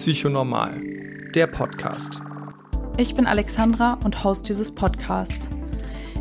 [0.00, 0.80] Psychonormal,
[1.34, 2.22] der Podcast.
[2.96, 5.50] Ich bin Alexandra und Host dieses Podcasts.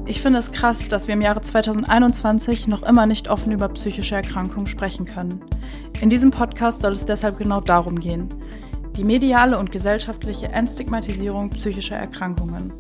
[0.05, 4.15] Ich finde es krass, dass wir im Jahre 2021 noch immer nicht offen über psychische
[4.15, 5.39] Erkrankungen sprechen können.
[6.02, 8.28] In diesem Podcast soll es deshalb genau darum gehen.
[8.97, 12.73] Die mediale und gesellschaftliche Entstigmatisierung psychischer Erkrankungen.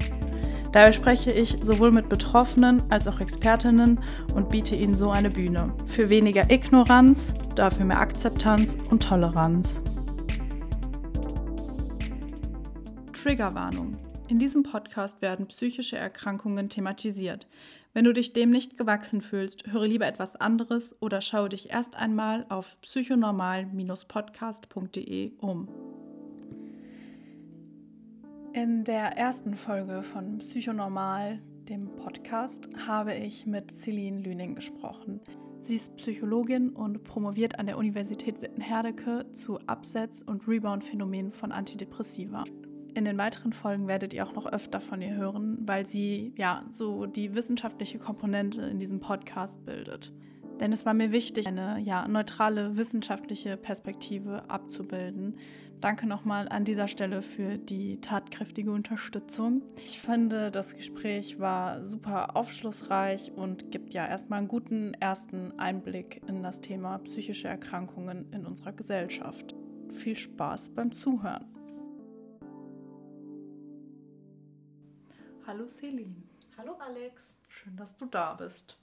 [0.73, 4.01] Dabei spreche ich sowohl mit Betroffenen als auch Expertinnen
[4.35, 5.71] und biete ihnen so eine Bühne.
[5.87, 9.81] Für weniger Ignoranz, dafür mehr Akzeptanz und Toleranz.
[13.21, 13.91] Triggerwarnung.
[14.29, 17.49] In diesem Podcast werden psychische Erkrankungen thematisiert.
[17.93, 21.97] Wenn du dich dem nicht gewachsen fühlst, höre lieber etwas anderes oder schaue dich erst
[21.97, 25.67] einmal auf psychonormal-podcast.de um.
[28.53, 35.19] In der ersten Folge von Psychonormal, dem Podcast, habe ich mit Celine Lüning gesprochen.
[35.61, 42.45] Sie ist Psychologin und promoviert an der Universität Witten-Herdecke zu Absetz- und Rebound-Phänomenen von Antidepressiva.
[42.95, 46.63] In den weiteren Folgen werdet ihr auch noch öfter von ihr hören, weil sie ja
[46.69, 50.11] so die wissenschaftliche Komponente in diesem Podcast bildet.
[50.59, 55.37] Denn es war mir wichtig, eine ja, neutrale wissenschaftliche Perspektive abzubilden.
[55.79, 59.61] Danke nochmal an dieser Stelle für die tatkräftige Unterstützung.
[59.85, 66.21] Ich finde, das Gespräch war super aufschlussreich und gibt ja erstmal einen guten ersten Einblick
[66.27, 69.55] in das Thema psychische Erkrankungen in unserer Gesellschaft.
[69.89, 71.45] Viel Spaß beim Zuhören.
[75.49, 76.15] Hallo Celine.
[76.59, 77.35] Hallo Alex.
[77.47, 78.77] Schön, dass du da bist.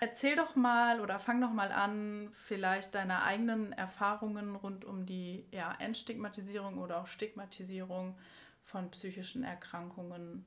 [0.00, 5.46] Erzähl doch mal oder fang doch mal an, vielleicht deine eigenen Erfahrungen rund um die
[5.52, 8.18] ja, Entstigmatisierung oder auch Stigmatisierung
[8.64, 10.44] von psychischen Erkrankungen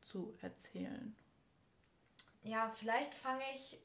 [0.00, 1.16] zu erzählen.
[2.44, 3.80] Ja, vielleicht fange ich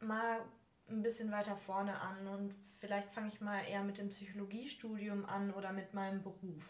[0.00, 0.40] mal
[0.88, 5.52] ein bisschen weiter vorne an und vielleicht fange ich mal eher mit dem Psychologiestudium an
[5.52, 6.64] oder mit meinem Beruf.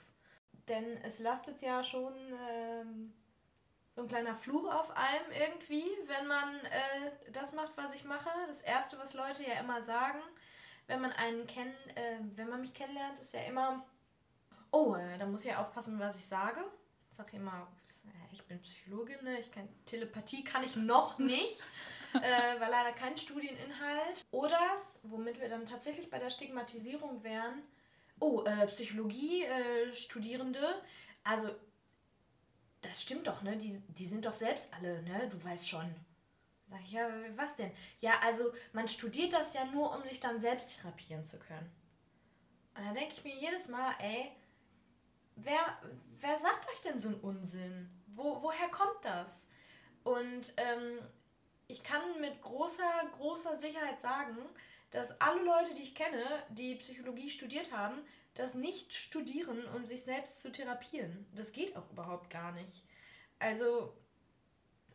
[0.68, 2.14] Denn es lastet ja schon
[2.50, 3.12] ähm,
[3.94, 8.28] so ein kleiner Fluch auf einem irgendwie, wenn man äh, das macht, was ich mache.
[8.48, 10.20] Das Erste, was Leute ja immer sagen,
[10.86, 13.84] wenn man einen kennen, äh, wenn man mich kennenlernt, ist ja immer,
[14.70, 16.60] oh, äh, da muss ich ja aufpassen, was ich sage.
[17.10, 17.66] Ich sage immer,
[18.32, 19.38] ich bin Psychologin, ne?
[19.38, 21.62] ich kann, Telepathie kann ich noch nicht,
[22.14, 24.26] äh, war leider kein Studieninhalt.
[24.30, 24.60] Oder,
[25.02, 27.62] womit wir dann tatsächlich bei der Stigmatisierung wären,
[28.20, 30.82] oh, äh, Psychologie-Studierende, äh,
[31.24, 31.50] also
[32.82, 33.56] das stimmt doch, ne?
[33.56, 35.28] Die, die sind doch selbst alle, ne?
[35.28, 35.94] Du weißt schon.
[36.68, 37.70] Sag ich, ja, was denn?
[38.00, 41.70] Ja, also man studiert das ja nur, um sich dann selbst therapieren zu können.
[42.74, 44.32] Und da denke ich mir jedes Mal, ey,
[45.36, 45.78] wer,
[46.18, 47.88] wer sagt euch denn so einen Unsinn?
[48.08, 49.46] Wo, woher kommt das?
[50.02, 51.00] Und ähm,
[51.68, 54.36] ich kann mit großer, großer Sicherheit sagen,
[54.90, 57.98] dass alle Leute, die ich kenne, die Psychologie studiert haben,
[58.34, 61.26] das nicht studieren, um sich selbst zu therapieren.
[61.34, 62.84] Das geht auch überhaupt gar nicht.
[63.38, 63.96] Also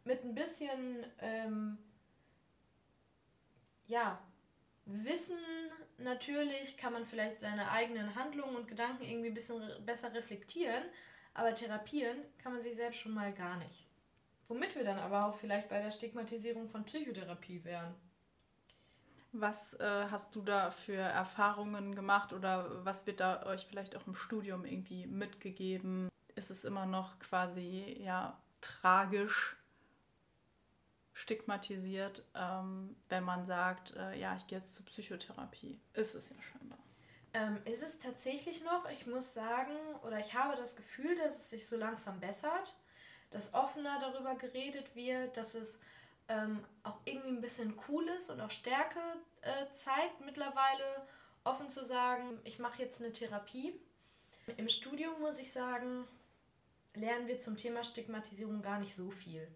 [0.03, 1.77] mit ein bisschen, ähm,
[3.87, 4.21] ja,
[4.85, 5.37] Wissen
[5.97, 10.83] natürlich kann man vielleicht seine eigenen Handlungen und Gedanken irgendwie ein bisschen besser reflektieren,
[11.33, 13.87] aber therapieren kann man sich selbst schon mal gar nicht.
[14.47, 17.95] Womit wir dann aber auch vielleicht bei der Stigmatisierung von Psychotherapie wären.
[19.33, 24.05] Was äh, hast du da für Erfahrungen gemacht oder was wird da euch vielleicht auch
[24.05, 26.09] im Studium irgendwie mitgegeben?
[26.35, 29.55] Ist es immer noch quasi ja tragisch
[31.13, 35.79] stigmatisiert, ähm, wenn man sagt, äh, ja, ich gehe jetzt zur Psychotherapie?
[35.93, 36.79] Ist es ja scheinbar.
[37.33, 38.89] Ähm, ist es tatsächlich noch?
[38.89, 42.75] Ich muss sagen, oder ich habe das Gefühl, dass es sich so langsam bessert,
[43.29, 45.79] dass offener darüber geredet wird, dass es
[46.31, 48.99] ähm, auch irgendwie ein bisschen cool ist und auch Stärke
[49.41, 51.05] äh, zeigt mittlerweile,
[51.43, 53.79] offen zu sagen, ich mache jetzt eine Therapie.
[54.57, 56.07] Im Studium muss ich sagen,
[56.93, 59.47] lernen wir zum Thema Stigmatisierung gar nicht so viel.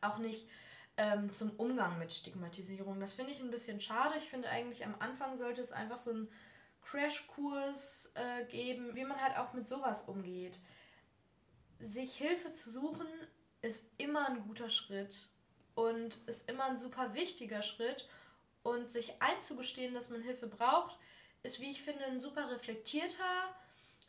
[0.00, 0.48] Auch nicht
[0.96, 3.00] ähm, zum Umgang mit Stigmatisierung.
[3.00, 4.16] Das finde ich ein bisschen schade.
[4.18, 6.28] Ich finde eigentlich am Anfang sollte es einfach so einen
[6.82, 10.60] Crashkurs äh, geben, wie man halt auch mit sowas umgeht.
[11.78, 13.06] Sich Hilfe zu suchen
[13.62, 15.28] ist immer ein guter Schritt
[15.74, 18.08] und ist immer ein super wichtiger Schritt.
[18.62, 20.96] Und sich einzugestehen, dass man Hilfe braucht,
[21.42, 23.54] ist, wie ich finde, ein super reflektierter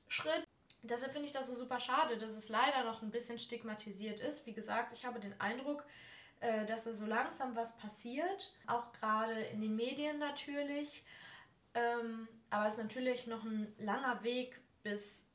[0.07, 0.47] Schritt.
[0.83, 4.45] Deshalb finde ich das so super schade, dass es leider noch ein bisschen stigmatisiert ist.
[4.45, 5.83] Wie gesagt, ich habe den Eindruck,
[6.39, 11.03] äh, dass da so langsam was passiert, auch gerade in den Medien natürlich.
[11.73, 15.27] Ähm, aber es ist natürlich noch ein langer Weg, bis,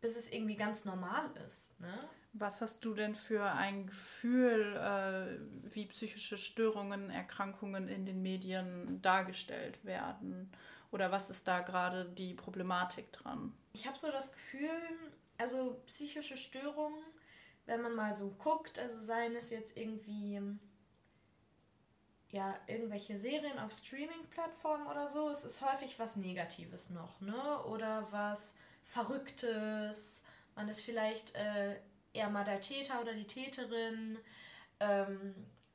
[0.00, 1.78] bis es irgendwie ganz normal ist.
[1.80, 2.08] Ne?
[2.32, 9.02] Was hast du denn für ein Gefühl, äh, wie psychische Störungen, Erkrankungen in den Medien
[9.02, 10.50] dargestellt werden?
[10.90, 13.52] Oder was ist da gerade die Problematik dran?
[13.72, 14.70] Ich habe so das Gefühl,
[15.38, 17.02] also psychische Störungen,
[17.66, 20.40] wenn man mal so guckt, also seien es jetzt irgendwie
[22.32, 27.64] ja, irgendwelche Serien auf Streaming-Plattformen oder so, es ist häufig was Negatives noch, ne?
[27.64, 28.54] Oder was
[28.90, 30.22] Verrücktes.
[30.56, 31.76] Man ist vielleicht äh,
[32.12, 34.18] eher mal der Täter oder die Täterin,
[34.80, 35.34] ähm,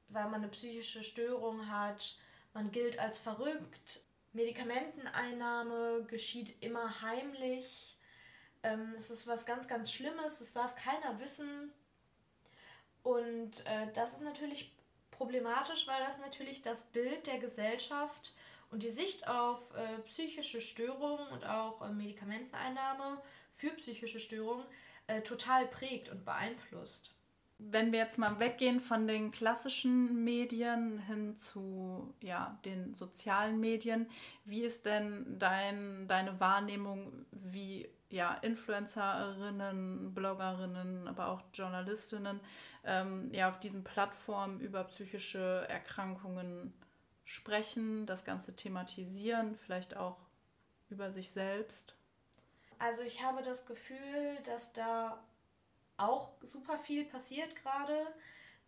[0.10, 2.18] weil man eine psychische Störung hat.
[2.54, 4.02] Man gilt als verrückt.
[4.34, 7.98] Medikamenteneinnahme geschieht immer heimlich.
[8.64, 10.42] Ähm, es ist was ganz, ganz Schlimmes.
[10.42, 11.72] Es darf keiner wissen.
[13.02, 14.76] Und äh, das ist natürlich
[15.12, 18.34] problematisch, weil das natürlich das Bild der Gesellschaft
[18.72, 23.22] und die Sicht auf äh, psychische Störungen und auch äh, Medikamenteneinnahme
[23.54, 24.66] für psychische Störungen
[25.08, 27.14] äh, total prägt und beeinflusst.
[27.58, 34.10] Wenn wir jetzt mal weggehen von den klassischen Medien hin zu ja, den sozialen Medien,
[34.44, 42.42] wie ist denn dein, deine Wahrnehmung, wie ja, Influencerinnen, Bloggerinnen, aber auch Journalistinnen
[42.84, 46.74] ähm, ja, auf diesen Plattformen über psychische Erkrankungen
[47.26, 50.18] sprechen, das Ganze thematisieren, vielleicht auch
[50.90, 51.96] über sich selbst?
[52.80, 55.24] Also ich habe das Gefühl, dass da
[55.98, 58.06] auch super viel passiert gerade,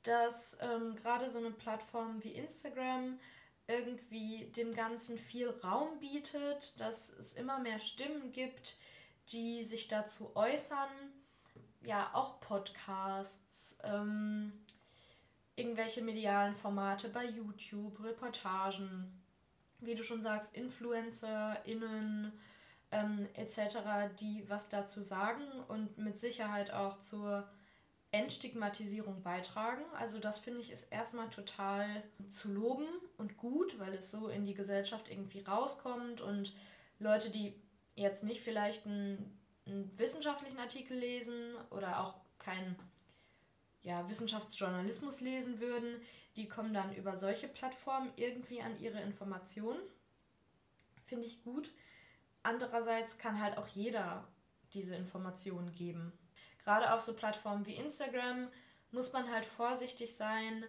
[0.03, 3.19] dass ähm, gerade so eine Plattform wie Instagram
[3.67, 8.77] irgendwie dem Ganzen viel Raum bietet, dass es immer mehr Stimmen gibt,
[9.29, 10.89] die sich dazu äußern.
[11.83, 14.53] Ja, auch Podcasts, ähm,
[15.57, 19.11] irgendwelche medialen Formate bei YouTube, Reportagen,
[19.79, 22.31] wie du schon sagst, InfluencerInnen
[22.91, 23.79] ähm, etc.,
[24.19, 27.49] die was dazu sagen und mit Sicherheit auch zur
[28.11, 29.83] Entstigmatisierung beitragen.
[29.97, 32.87] Also das finde ich ist erstmal total zu loben
[33.17, 36.53] und gut, weil es so in die Gesellschaft irgendwie rauskommt und
[36.99, 37.59] Leute, die
[37.95, 42.75] jetzt nicht vielleicht einen, einen wissenschaftlichen Artikel lesen oder auch keinen
[43.87, 46.01] ja, Wissenschaftsjournalismus lesen würden,
[46.35, 49.79] die kommen dann über solche Plattformen irgendwie an ihre Informationen.
[51.05, 51.71] Finde ich gut.
[52.43, 54.27] Andererseits kann halt auch jeder
[54.73, 56.11] diese Informationen geben.
[56.63, 58.49] Gerade auf so Plattformen wie Instagram
[58.91, 60.65] muss man halt vorsichtig sein,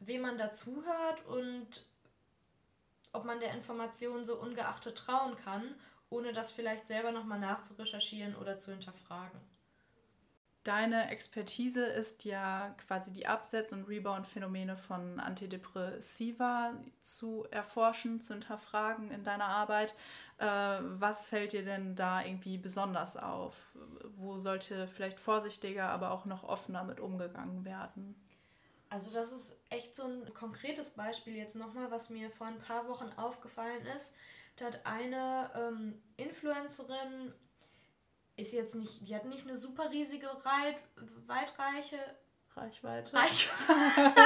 [0.00, 1.86] wem man dazuhört und
[3.12, 5.74] ob man der Information so ungeachtet trauen kann
[6.10, 9.40] ohne das vielleicht selber nochmal nachzurecherchieren oder zu hinterfragen.
[10.64, 19.10] Deine Expertise ist ja quasi die Absetz- und Rebound-Phänomene von Antidepressiva zu erforschen, zu hinterfragen
[19.10, 19.94] in deiner Arbeit.
[20.36, 23.56] Äh, was fällt dir denn da irgendwie besonders auf?
[24.16, 28.14] Wo sollte vielleicht vorsichtiger, aber auch noch offener mit umgegangen werden?
[28.90, 32.86] Also das ist echt so ein konkretes Beispiel jetzt nochmal, was mir vor ein paar
[32.86, 34.14] Wochen aufgefallen ist.
[34.56, 37.32] Da hat eine ähm, Influencerin,
[38.40, 40.76] ist jetzt nicht, die hat nicht eine super riesige Reit,
[41.26, 41.98] weitreiche
[42.56, 43.14] Reichweite.
[43.14, 44.22] Reichweite.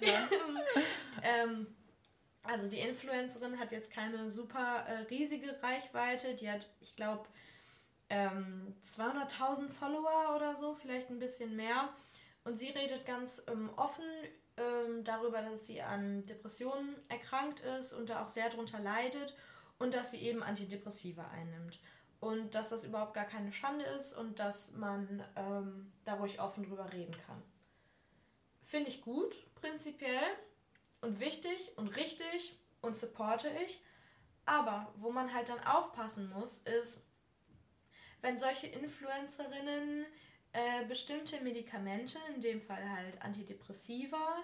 [0.00, 0.28] ja.
[1.22, 1.66] ähm,
[2.42, 6.34] also die Influencerin hat jetzt keine super äh, riesige Reichweite.
[6.34, 7.26] Die hat, ich glaube,
[8.10, 11.88] ähm, 200.000 Follower oder so, vielleicht ein bisschen mehr.
[12.44, 14.04] Und sie redet ganz ähm, offen
[14.56, 19.34] ähm, darüber, dass sie an Depressionen erkrankt ist und da auch sehr drunter leidet
[19.78, 21.78] und dass sie eben Antidepressiva einnimmt.
[22.20, 26.64] Und dass das überhaupt gar keine Schande ist und dass man ähm, da ruhig offen
[26.64, 27.42] drüber reden kann.
[28.62, 30.22] Finde ich gut, prinzipiell
[31.02, 33.82] und wichtig und richtig und supporte ich.
[34.46, 37.06] Aber wo man halt dann aufpassen muss, ist,
[38.22, 40.06] wenn solche Influencerinnen
[40.52, 44.38] äh, bestimmte Medikamente, in dem Fall halt Antidepressiva,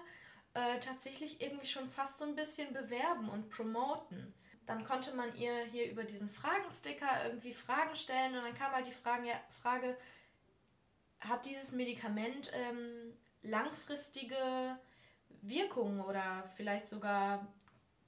[0.53, 4.33] äh, tatsächlich irgendwie schon fast so ein bisschen bewerben und promoten.
[4.65, 8.87] Dann konnte man ihr hier über diesen Fragensticker irgendwie Fragen stellen und dann kam halt
[8.87, 9.97] die Frage, ja, Frage
[11.19, 14.77] hat dieses Medikament ähm, langfristige
[15.41, 17.47] Wirkungen oder vielleicht sogar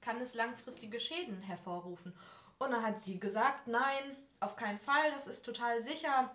[0.00, 2.14] kann es langfristige Schäden hervorrufen?
[2.58, 6.30] Und dann hat sie gesagt, nein, auf keinen Fall, das ist total sicher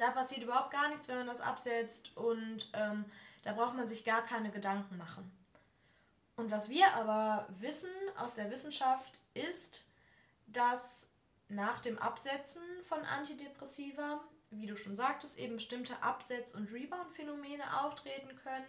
[0.00, 3.04] da passiert überhaupt gar nichts, wenn man das absetzt und ähm,
[3.42, 5.30] da braucht man sich gar keine Gedanken machen.
[6.36, 9.84] Und was wir aber wissen aus der Wissenschaft ist,
[10.46, 11.08] dass
[11.48, 14.20] nach dem Absetzen von Antidepressiva,
[14.50, 18.66] wie du schon sagtest, eben bestimmte Absetz- und Rebound-Phänomene auftreten können.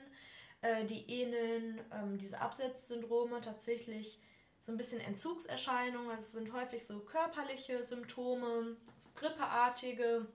[0.61, 4.19] Äh, die ähneln ähm, diese Absetzsyndrome tatsächlich
[4.59, 6.09] so ein bisschen Entzugserscheinungen.
[6.09, 8.77] Also es sind häufig so körperliche Symptome,
[9.15, 10.27] grippeartige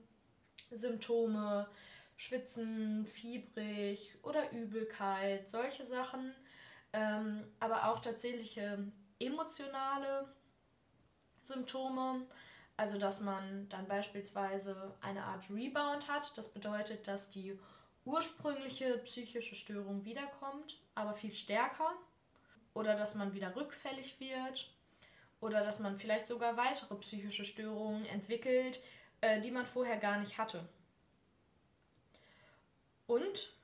[0.71, 1.69] Symptome,
[2.17, 6.35] Schwitzen, fiebrig oder Übelkeit, solche Sachen.
[6.93, 10.33] ähm, aber auch tatsächliche emotionale
[11.43, 12.27] Symptome.
[12.77, 16.37] Also dass man dann beispielsweise eine Art Rebound hat.
[16.37, 17.59] Das bedeutet, dass die
[18.05, 21.93] ursprüngliche psychische Störung wiederkommt, aber viel stärker.
[22.75, 24.71] Oder dass man wieder rückfällig wird.
[25.41, 28.81] Oder dass man vielleicht sogar weitere psychische Störungen entwickelt,
[29.23, 30.69] äh, die man vorher gar nicht hatte.
[33.07, 33.55] Und,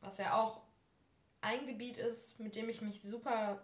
[0.00, 0.62] was ja auch
[1.40, 3.62] ein Gebiet ist, mit dem ich mich super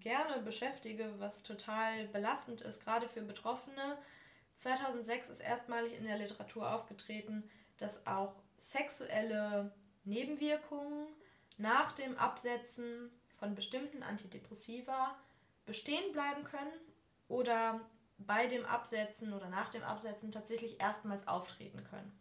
[0.00, 3.98] gerne beschäftige, was total belastend ist, gerade für Betroffene.
[4.54, 9.72] 2006 ist erstmalig in der Literatur aufgetreten, dass auch sexuelle
[10.04, 11.06] Nebenwirkungen
[11.58, 15.16] nach dem Absetzen von bestimmten Antidepressiva
[15.66, 16.72] bestehen bleiben können
[17.28, 17.80] oder
[18.18, 22.12] bei dem Absetzen oder nach dem Absetzen tatsächlich erstmals auftreten können.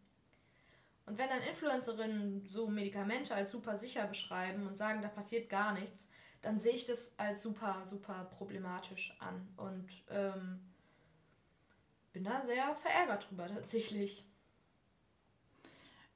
[1.05, 5.73] Und wenn dann Influencerinnen so Medikamente als super sicher beschreiben und sagen, da passiert gar
[5.73, 6.07] nichts,
[6.41, 10.59] dann sehe ich das als super, super problematisch an und ähm,
[12.13, 14.25] bin da sehr verärgert drüber tatsächlich.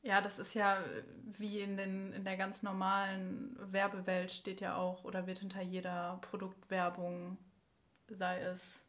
[0.02, 0.84] Ja, das ist ja
[1.24, 6.20] wie in, den, in der ganz normalen Werbewelt steht ja auch oder wird hinter jeder
[6.22, 7.38] Produktwerbung,
[8.10, 8.86] sei es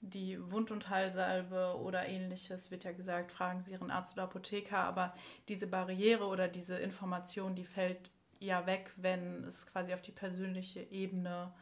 [0.00, 4.78] die Wund- und Heilsalbe oder ähnliches, wird ja gesagt, fragen Sie Ihren Arzt oder Apotheker,
[4.78, 5.14] aber
[5.48, 10.80] diese Barriere oder diese Information, die fällt ja weg, wenn es quasi auf die persönliche
[10.90, 11.52] Ebene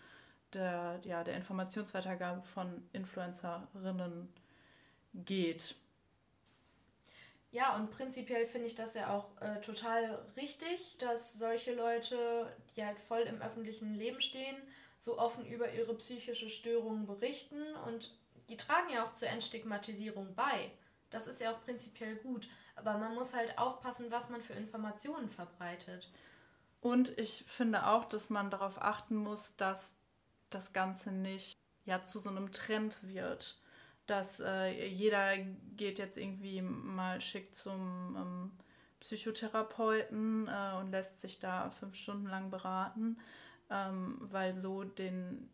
[0.52, 4.33] der, ja, der Informationsweitergabe von Influencerinnen
[5.14, 5.76] geht.
[7.50, 12.85] Ja, und prinzipiell finde ich das ja auch äh, total richtig, dass solche Leute, die
[12.85, 14.57] halt voll im öffentlichen Leben stehen,
[14.99, 18.12] so offen über ihre psychische Störung berichten und
[18.49, 20.71] die tragen ja auch zur Entstigmatisierung bei.
[21.11, 25.28] Das ist ja auch prinzipiell gut, aber man muss halt aufpassen, was man für Informationen
[25.28, 26.11] verbreitet.
[26.85, 29.95] Und ich finde auch, dass man darauf achten muss, dass
[30.50, 33.59] das Ganze nicht ja zu so einem Trend wird.
[34.05, 35.38] Dass äh, jeder
[35.79, 38.50] geht jetzt irgendwie mal schick zum ähm,
[39.00, 43.19] Psychotherapeuten äh, und lässt sich da fünf Stunden lang beraten,
[43.71, 45.49] ähm, weil so den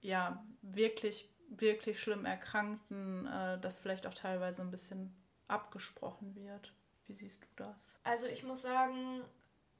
[0.00, 5.12] ja wirklich, wirklich schlimm Erkrankten äh, das vielleicht auch teilweise ein bisschen
[5.48, 6.72] abgesprochen wird.
[7.08, 7.96] Wie siehst du das?
[8.04, 9.22] Also ich muss sagen,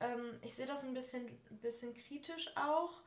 [0.03, 1.27] ähm, ich sehe das ein bisschen,
[1.63, 3.01] bisschen kritisch auch.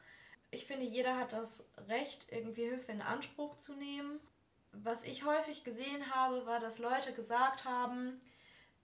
[0.51, 4.19] Ich finde, jeder hat das Recht, irgendwie Hilfe in Anspruch zu nehmen.
[4.71, 8.21] Was ich häufig gesehen habe, war, dass Leute gesagt haben,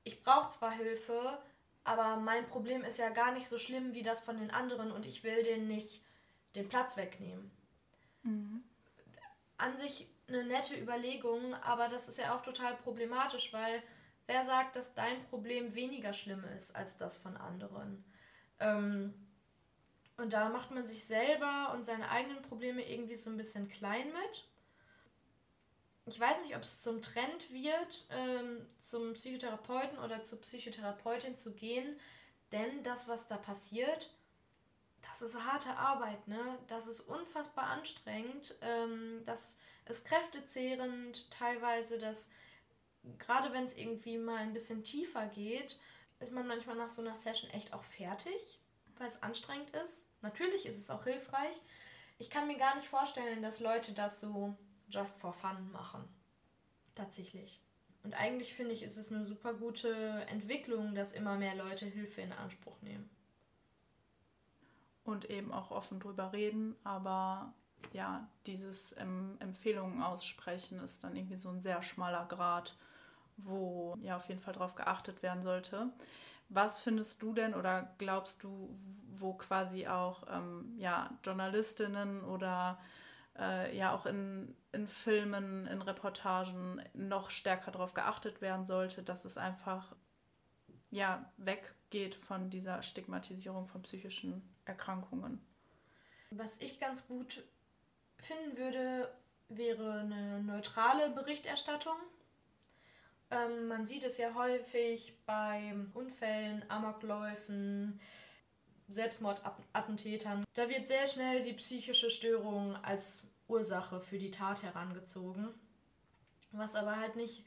[0.03, 1.41] ich brauche zwar Hilfe,
[1.83, 5.05] aber mein Problem ist ja gar nicht so schlimm wie das von den anderen und
[5.05, 6.01] ich will denen nicht
[6.55, 7.51] den Platz wegnehmen.
[8.23, 8.63] Mhm.
[9.57, 13.83] An sich eine nette Überlegung, aber das ist ja auch total problematisch, weil
[14.31, 18.01] Wer sagt, dass dein Problem weniger schlimm ist als das von anderen?
[18.59, 19.13] Ähm,
[20.15, 24.07] und da macht man sich selber und seine eigenen Probleme irgendwie so ein bisschen klein
[24.07, 24.47] mit.
[26.05, 31.51] Ich weiß nicht, ob es zum Trend wird, ähm, zum Psychotherapeuten oder zur Psychotherapeutin zu
[31.51, 31.99] gehen,
[32.53, 34.15] denn das, was da passiert,
[35.09, 36.57] das ist harte Arbeit, ne?
[36.67, 39.57] Das ist unfassbar anstrengend, ähm, das
[39.89, 42.29] ist kräftezehrend, teilweise das
[43.19, 45.79] gerade wenn es irgendwie mal ein bisschen tiefer geht,
[46.19, 48.59] ist man manchmal nach so einer Session echt auch fertig,
[48.97, 50.03] weil es anstrengend ist.
[50.21, 51.55] Natürlich ist es auch hilfreich.
[52.19, 54.55] Ich kann mir gar nicht vorstellen, dass Leute das so
[54.89, 56.07] just for fun machen.
[56.93, 57.59] Tatsächlich.
[58.03, 62.21] Und eigentlich finde ich, ist es eine super gute Entwicklung, dass immer mehr Leute Hilfe
[62.21, 63.09] in Anspruch nehmen.
[65.03, 67.53] Und eben auch offen drüber reden, aber
[67.91, 72.77] ja, dieses ähm, Empfehlungen aussprechen ist dann irgendwie so ein sehr schmaler Grad
[73.43, 75.89] wo ja auf jeden Fall darauf geachtet werden sollte.
[76.49, 78.77] Was findest du denn oder glaubst du,
[79.15, 82.79] wo quasi auch ähm, ja, Journalistinnen oder
[83.39, 89.23] äh, ja auch in, in Filmen, in Reportagen noch stärker darauf geachtet werden sollte, dass
[89.23, 89.95] es einfach
[90.89, 95.39] ja weggeht von dieser Stigmatisierung von psychischen Erkrankungen?
[96.31, 97.43] Was ich ganz gut
[98.17, 99.09] finden würde,
[99.49, 101.95] wäre eine neutrale Berichterstattung
[103.31, 107.99] ähm, man sieht es ja häufig bei Unfällen, Amokläufen,
[108.89, 110.43] Selbstmordattentätern.
[110.53, 115.49] Da wird sehr schnell die psychische Störung als Ursache für die Tat herangezogen.
[116.51, 117.45] Was aber halt nicht,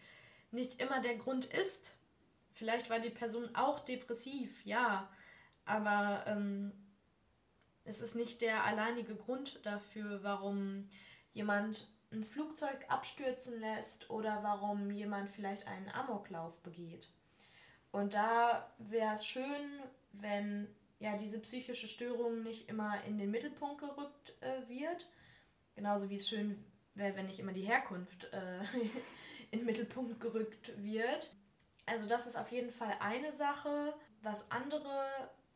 [0.51, 1.95] nicht immer der Grund ist.
[2.53, 5.11] Vielleicht war die Person auch depressiv, ja.
[5.67, 6.73] Aber ähm,
[7.85, 10.89] es ist nicht der alleinige Grund dafür, warum
[11.33, 17.09] jemand ein Flugzeug abstürzen lässt oder warum jemand vielleicht einen Amoklauf begeht.
[17.93, 19.81] Und da wäre es schön,
[20.13, 20.69] wenn
[20.99, 25.09] ja, diese psychische Störung nicht immer in den Mittelpunkt gerückt äh, wird.
[25.75, 28.61] Genauso wie es schön wäre, wenn nicht immer die Herkunft äh,
[29.51, 31.35] in den Mittelpunkt gerückt wird.
[31.87, 33.95] Also das ist auf jeden Fall eine Sache.
[34.23, 35.05] Was andere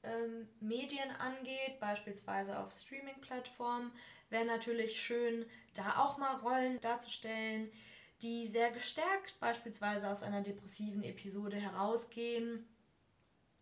[0.02, 3.92] ähm, Medien angeht, beispielsweise auf Streaming-Plattformen,
[4.30, 7.70] wäre natürlich schön, da auch mal Rollen darzustellen,
[8.22, 12.66] die sehr gestärkt beispielsweise aus einer depressiven Episode herausgehen,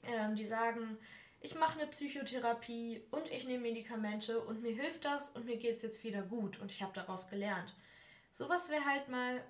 [0.05, 0.99] ähm, die sagen,
[1.41, 5.77] ich mache eine Psychotherapie und ich nehme Medikamente und mir hilft das und mir geht
[5.77, 7.75] es jetzt wieder gut und ich habe daraus gelernt.
[8.33, 9.45] Sowas wäre halt mal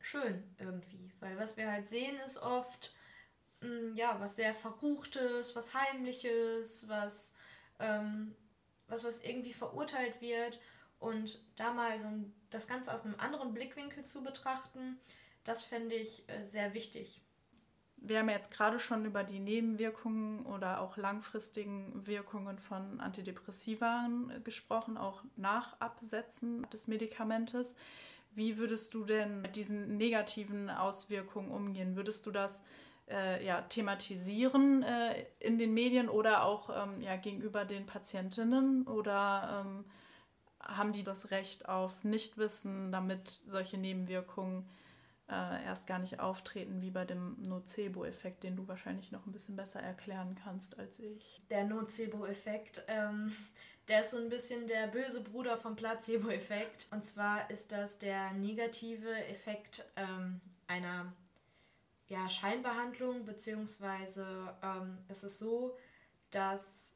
[0.00, 2.94] schön irgendwie, weil was wir halt sehen ist oft,
[3.94, 7.32] ja, was sehr Verruchtes, was Heimliches, was,
[7.78, 8.34] ähm,
[8.88, 10.60] was, was irgendwie verurteilt wird
[10.98, 14.98] und da mal so ein, das Ganze aus einem anderen Blickwinkel zu betrachten,
[15.44, 17.20] das fände ich äh, sehr wichtig.
[17.96, 24.10] Wir haben jetzt gerade schon über die Nebenwirkungen oder auch langfristigen Wirkungen von Antidepressiva
[24.44, 27.74] gesprochen, auch nach Absetzen des Medikamentes.
[28.34, 31.96] Wie würdest du denn mit diesen negativen Auswirkungen umgehen?
[31.96, 32.62] Würdest du das
[33.08, 38.86] äh, ja, thematisieren äh, in den Medien oder auch ähm, ja, gegenüber den Patientinnen?
[38.86, 39.84] Oder ähm,
[40.60, 44.68] haben die das Recht auf Nichtwissen, damit solche Nebenwirkungen
[45.28, 49.56] äh, erst gar nicht auftreten, wie bei dem Nocebo-Effekt, den du wahrscheinlich noch ein bisschen
[49.56, 51.42] besser erklären kannst als ich?
[51.50, 53.34] Der Nocebo-Effekt, ähm,
[53.88, 56.88] der ist so ein bisschen der böse Bruder vom Placebo-Effekt.
[56.90, 61.12] Und zwar ist das der negative Effekt ähm, einer
[62.08, 65.76] ja, Scheinbehandlung, beziehungsweise ähm, es ist so,
[66.30, 66.92] dass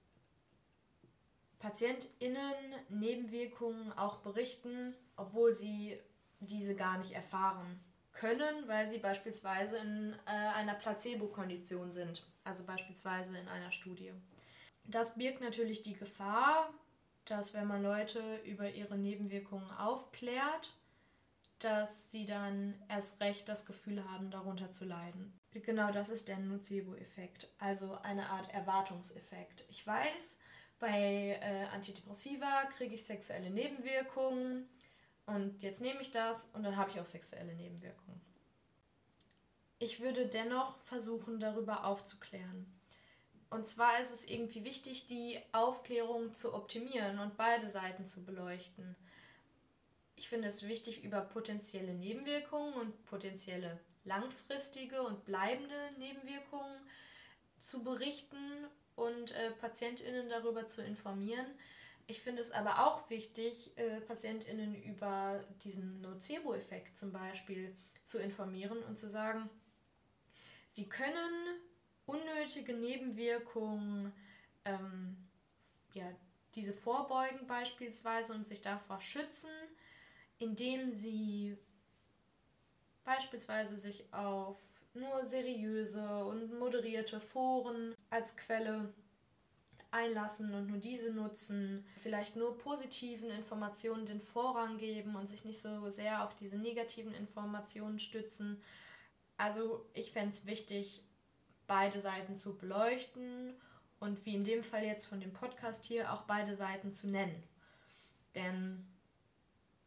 [1.59, 2.55] PatientInnen
[2.89, 5.99] Nebenwirkungen auch berichten, obwohl sie
[6.41, 7.81] diese gar nicht erfahren
[8.13, 14.13] können, weil sie beispielsweise in äh, einer Placebo-Kondition sind, also beispielsweise in einer Studie.
[14.85, 16.73] Das birgt natürlich die Gefahr,
[17.25, 20.75] dass wenn man Leute über ihre Nebenwirkungen aufklärt,
[21.59, 25.33] dass sie dann erst recht das Gefühl haben, darunter zu leiden.
[25.53, 29.65] Genau das ist der Nocebo-Effekt, also eine Art Erwartungseffekt.
[29.69, 30.39] Ich weiß,
[30.79, 34.69] bei äh, Antidepressiva kriege ich sexuelle Nebenwirkungen
[35.27, 38.21] und jetzt nehme ich das und dann habe ich auch sexuelle Nebenwirkungen.
[39.81, 42.67] Ich würde dennoch versuchen, darüber aufzuklären.
[43.51, 48.97] Und zwar ist es irgendwie wichtig, die Aufklärung zu optimieren und beide Seiten zu beleuchten.
[50.19, 56.81] Ich finde es wichtig, über potenzielle Nebenwirkungen und potenzielle langfristige und bleibende Nebenwirkungen
[57.61, 61.47] zu berichten und äh, PatientInnen darüber zu informieren.
[62.09, 68.83] Ich finde es aber auch wichtig, äh, PatientInnen über diesen Nocebo-Effekt zum Beispiel zu informieren
[68.89, 69.49] und zu sagen,
[70.71, 71.61] sie können
[72.07, 74.13] unnötige Nebenwirkungen,
[74.65, 75.29] ähm,
[75.93, 76.11] ja,
[76.57, 79.51] diese vorbeugen beispielsweise und sich davor schützen,
[80.39, 81.57] indem sie
[83.05, 84.59] beispielsweise sich auf
[84.95, 88.93] nur seriöse und moderierte Foren als Quelle
[89.91, 95.61] einlassen und nur diese nutzen, vielleicht nur positiven Informationen den Vorrang geben und sich nicht
[95.61, 98.61] so sehr auf diese negativen Informationen stützen.
[99.39, 101.03] Also ich fände es wichtig,
[101.67, 103.55] beide Seiten zu beleuchten
[104.01, 107.43] und wie in dem Fall jetzt von dem Podcast hier auch beide Seiten zu nennen.
[108.35, 108.87] Denn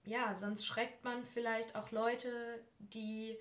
[0.03, 3.37] ja, sonst schreckt man vielleicht auch Leute, die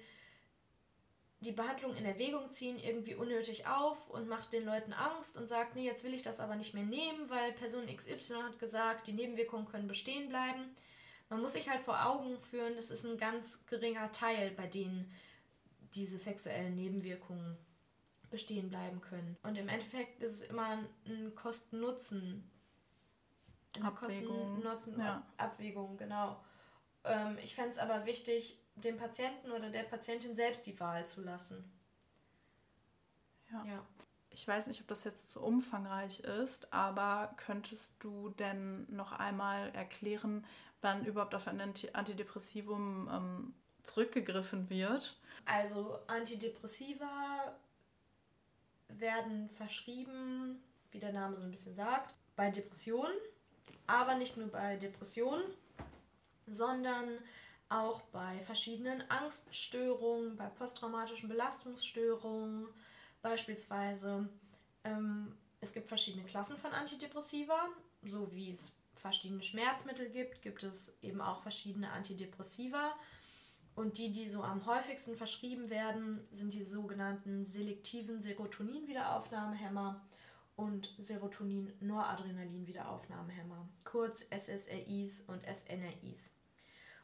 [1.40, 5.74] die Behandlung in Erwägung ziehen, irgendwie unnötig auf und macht den Leuten Angst und sagt,
[5.74, 9.14] nee, jetzt will ich das aber nicht mehr nehmen, weil Person XY hat gesagt, die
[9.14, 10.76] Nebenwirkungen können bestehen bleiben.
[11.30, 15.10] Man muss sich halt vor Augen führen, das ist ein ganz geringer Teil, bei denen
[15.94, 17.56] diese sexuellen Nebenwirkungen
[18.30, 19.38] bestehen bleiben können.
[19.42, 22.50] Und im Endeffekt ist es immer ein Kosten-Nutzen.
[23.76, 25.96] Eine Kosten-Nutzen-Abwägung, ja.
[25.96, 26.36] genau.
[27.04, 31.20] Ähm, ich fände es aber wichtig, dem Patienten oder der Patientin selbst die Wahl zu
[31.22, 31.70] lassen.
[33.52, 33.64] Ja.
[33.64, 33.86] ja.
[34.32, 39.70] Ich weiß nicht, ob das jetzt zu umfangreich ist, aber könntest du denn noch einmal
[39.74, 40.46] erklären,
[40.82, 45.18] wann überhaupt auf ein Antidepressivum ähm, zurückgegriffen wird?
[45.46, 47.56] Also Antidepressiva
[48.88, 53.16] werden verschrieben, wie der Name so ein bisschen sagt, bei Depressionen,
[53.86, 55.42] aber nicht nur bei Depressionen,
[56.52, 57.18] sondern
[57.68, 62.68] auch bei verschiedenen Angststörungen, bei posttraumatischen Belastungsstörungen
[63.22, 64.28] beispielsweise.
[64.84, 67.68] Ähm, es gibt verschiedene Klassen von Antidepressiva,
[68.02, 72.94] so wie es verschiedene Schmerzmittel gibt, gibt es eben auch verschiedene Antidepressiva.
[73.76, 80.04] Und die, die so am häufigsten verschrieben werden, sind die sogenannten selektiven Serotonin-Wiederaufnahmehämmer
[80.56, 86.32] und Serotonin-Noradrenalin-Wiederaufnahmehämmer, kurz SSRIs und SNRIs.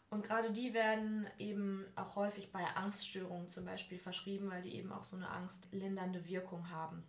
[0.09, 4.93] Und gerade die werden eben auch häufig bei Angststörungen zum Beispiel verschrieben, weil die eben
[4.93, 7.03] auch so eine angstlindernde Wirkung haben.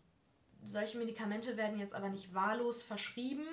[0.64, 3.46] Solche Medikamente werden jetzt aber nicht wahllos verschrieben,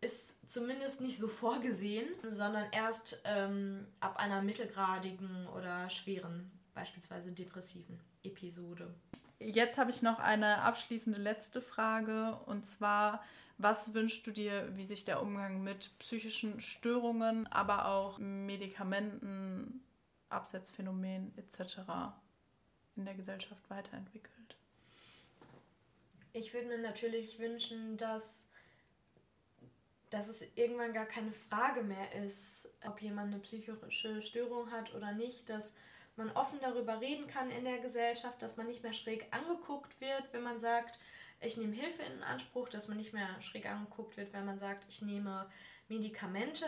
[0.00, 8.00] ist zumindest nicht so vorgesehen, sondern erst ähm, ab einer mittelgradigen oder schweren, beispielsweise depressiven
[8.24, 8.92] Episode.
[9.40, 13.24] Jetzt habe ich noch eine abschließende letzte Frage und zwar,
[13.56, 19.84] was wünschst du dir, wie sich der Umgang mit psychischen Störungen, aber auch Medikamenten,
[20.28, 21.80] Absetzphänomen etc.
[22.96, 24.56] in der Gesellschaft weiterentwickelt?
[26.32, 28.46] Ich würde mir natürlich wünschen, dass,
[30.10, 35.12] dass es irgendwann gar keine Frage mehr ist, ob jemand eine psychische Störung hat oder
[35.12, 35.74] nicht, dass
[36.18, 40.24] man offen darüber reden kann in der Gesellschaft, dass man nicht mehr schräg angeguckt wird,
[40.32, 40.98] wenn man sagt,
[41.40, 44.84] ich nehme Hilfe in Anspruch, dass man nicht mehr schräg angeguckt wird, wenn man sagt,
[44.88, 45.48] ich nehme
[45.86, 46.66] Medikamente.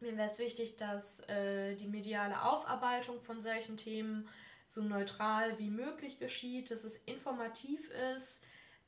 [0.00, 4.28] Mir wäre es wichtig, dass äh, die mediale Aufarbeitung von solchen Themen
[4.66, 8.42] so neutral wie möglich geschieht, dass es informativ ist,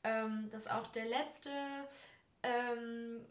[0.04, 1.50] ähm, dass auch der letzte
[2.42, 3.24] ähm,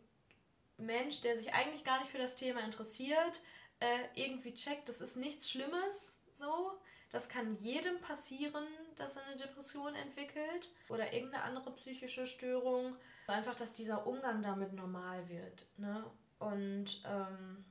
[0.78, 3.44] Mensch, der sich eigentlich gar nicht für das Thema interessiert,
[3.80, 6.80] äh, irgendwie checkt, das ist nichts Schlimmes so.
[7.12, 12.96] Das kann jedem passieren, dass er eine Depression entwickelt oder irgendeine andere psychische Störung.
[13.28, 15.66] Einfach, dass dieser Umgang damit normal wird.
[15.78, 16.06] Ne?
[16.40, 17.64] Und ähm,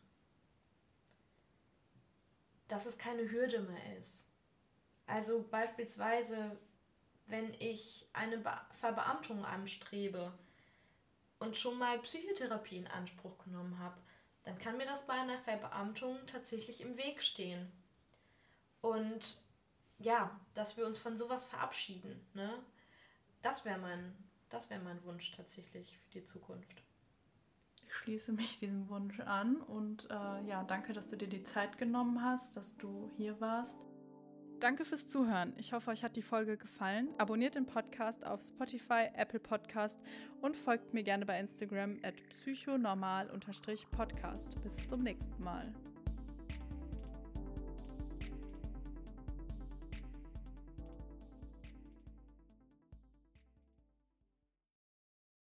[2.68, 4.30] dass es keine Hürde mehr ist.
[5.06, 6.56] Also beispielsweise,
[7.26, 10.32] wenn ich eine Be Verbeamtung anstrebe
[11.38, 14.00] und schon mal Psychotherapie in Anspruch genommen habe,
[14.44, 17.70] dann kann mir das bei einer Verbeamtung tatsächlich im Weg stehen.
[18.84, 19.42] Und
[19.98, 22.20] ja, dass wir uns von sowas verabschieden.
[22.34, 22.62] Ne?
[23.40, 24.14] Das wäre mein,
[24.50, 26.82] wär mein Wunsch tatsächlich für die Zukunft.
[27.82, 31.78] Ich schließe mich diesem Wunsch an und äh, ja, danke, dass du dir die Zeit
[31.78, 33.78] genommen hast, dass du hier warst.
[34.60, 35.54] Danke fürs Zuhören.
[35.56, 37.08] Ich hoffe, euch hat die Folge gefallen.
[37.16, 39.98] Abonniert den Podcast auf Spotify, Apple Podcast
[40.42, 44.62] und folgt mir gerne bei Instagram at psychonormal-podcast.
[44.62, 45.72] Bis zum nächsten Mal.